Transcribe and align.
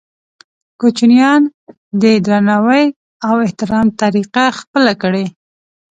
کوچنیان 0.79 1.41
دې 2.01 2.13
د 2.19 2.23
درناوي 2.25 2.85
او 3.27 3.35
احترام 3.45 3.87
طریقه 4.01 4.45
خپله 4.59 4.93
کړي. 5.01 5.25